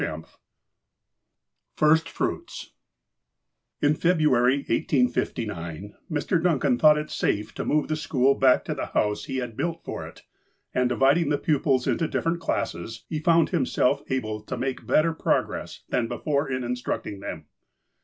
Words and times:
XIX 0.03 0.29
FIRST 1.77 2.09
FRUITS 2.09 2.71
IN 3.83 3.93
February, 3.93 4.55
1859, 4.55 5.93
Mr. 6.09 6.41
Diincau 6.41 6.79
thought 6.79 6.97
it 6.97 7.11
safe 7.11 7.53
to 7.53 7.63
move 7.63 7.87
the 7.87 7.95
school 7.95 8.33
back 8.33 8.65
to 8.65 8.73
the 8.73 8.87
house 8.97 9.25
he 9.25 9.37
had 9.37 9.55
built 9.55 9.83
for 9.83 10.07
it, 10.07 10.23
and, 10.73 10.89
dividing 10.89 11.29
the 11.29 11.37
pupils 11.37 11.85
into 11.85 12.07
different 12.07 12.39
classes, 12.39 13.05
he 13.09 13.19
found 13.19 13.49
himself 13.49 14.01
able 14.09 14.41
to 14.41 14.57
make 14.57 14.87
better 14.87 15.13
progress 15.13 15.83
than 15.89 16.07
before 16.07 16.49
in 16.49 16.63
instructing 16.63 17.19
them. 17.19 17.45